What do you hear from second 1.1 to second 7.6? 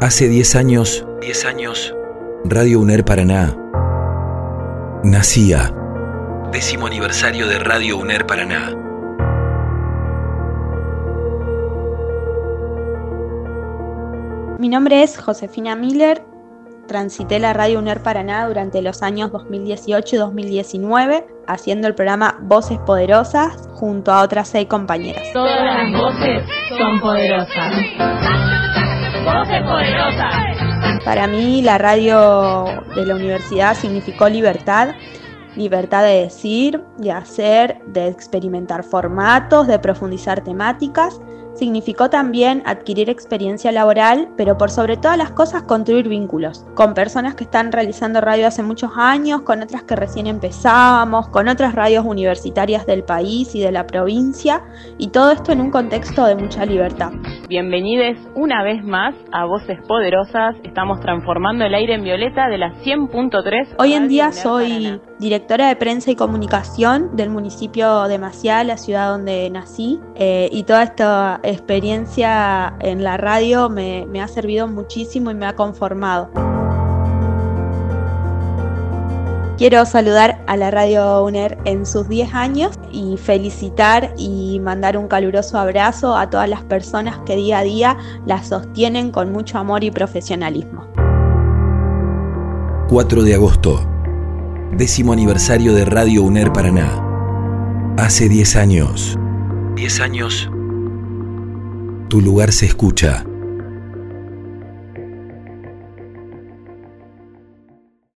10 años, Radio UNER Paraná nacía. Décimo aniversario de